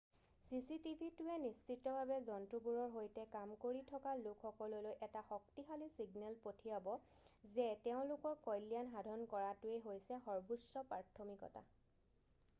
"""চিচিটিভিটোৱে 0.51 1.33
নিশ্চিতভাৱে 1.41 2.15
জন্তুবোৰৰ 2.29 2.87
সৈতে 2.93 3.25
কাম 3.35 3.51
কৰি 3.65 3.83
থকা 3.91 4.13
লোকসকললৈ 4.21 4.95
এটা 5.07 5.21
শক্তিশালী 5.27 5.89
ছিগনেল 5.97 6.37
পঠিয়াব 6.47 6.89
যে 7.59 7.67
তেওঁলোকৰ 7.89 8.39
কল্যাণ 8.47 8.91
সাধন 8.95 9.27
কৰাটোৱে 9.35 9.83
হৈছে 9.85 10.19
সৰ্বোচ্চ 10.25 10.85
প্ৰাথমিকতা।"" 10.95 11.65